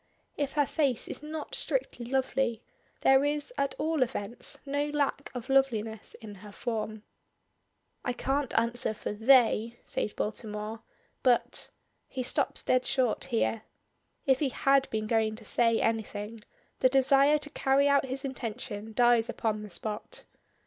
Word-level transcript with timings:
If 0.35 0.53
her 0.53 0.65
face 0.65 1.07
is 1.07 1.21
not 1.21 1.53
strictly 1.53 2.05
lovely, 2.07 2.63
there 3.01 3.23
is, 3.23 3.53
at 3.55 3.75
all 3.77 4.01
events, 4.01 4.57
no 4.65 4.87
lack 4.89 5.29
of 5.35 5.47
loveliness 5.47 6.15
in 6.15 6.33
her 6.41 6.51
form. 6.51 7.03
"I 8.03 8.11
can't 8.13 8.57
answer 8.57 8.95
for 8.95 9.13
'they,'" 9.13 9.77
says 9.85 10.13
Baltimore, 10.15 10.81
"but" 11.21 11.69
he 12.07 12.23
stops 12.23 12.63
dead 12.63 12.83
short 12.83 13.25
here. 13.25 13.61
If 14.25 14.39
he 14.39 14.49
had 14.49 14.89
been 14.89 15.05
going 15.05 15.35
to 15.35 15.45
say 15.45 15.79
anything, 15.79 16.41
the 16.79 16.89
desire 16.89 17.37
to 17.37 17.51
carry 17.51 17.87
out 17.87 18.05
his 18.07 18.25
intention 18.25 18.93
dies 18.93 19.29
upon 19.29 19.61
the 19.61 19.69
spot. 19.69 20.23